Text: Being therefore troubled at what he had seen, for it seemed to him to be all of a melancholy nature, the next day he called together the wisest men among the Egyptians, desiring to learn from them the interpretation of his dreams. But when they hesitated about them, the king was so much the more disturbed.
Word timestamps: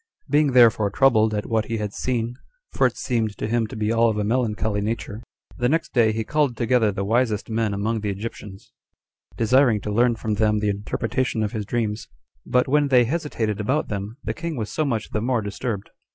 Being 0.27 0.53
therefore 0.53 0.89
troubled 0.89 1.35
at 1.35 1.45
what 1.45 1.65
he 1.65 1.77
had 1.77 1.93
seen, 1.93 2.33
for 2.71 2.87
it 2.87 2.97
seemed 2.97 3.37
to 3.37 3.47
him 3.47 3.67
to 3.67 3.75
be 3.75 3.91
all 3.91 4.09
of 4.09 4.17
a 4.17 4.23
melancholy 4.23 4.81
nature, 4.81 5.21
the 5.59 5.69
next 5.69 5.93
day 5.93 6.11
he 6.11 6.23
called 6.23 6.57
together 6.57 6.91
the 6.91 7.05
wisest 7.05 7.51
men 7.51 7.71
among 7.71 8.01
the 8.01 8.09
Egyptians, 8.09 8.71
desiring 9.37 9.79
to 9.81 9.91
learn 9.93 10.15
from 10.15 10.33
them 10.33 10.57
the 10.57 10.69
interpretation 10.69 11.43
of 11.43 11.51
his 11.51 11.67
dreams. 11.67 12.07
But 12.47 12.67
when 12.67 12.87
they 12.87 13.05
hesitated 13.05 13.59
about 13.59 13.89
them, 13.89 14.17
the 14.23 14.33
king 14.33 14.55
was 14.55 14.71
so 14.71 14.85
much 14.85 15.11
the 15.11 15.21
more 15.21 15.43
disturbed. 15.43 15.91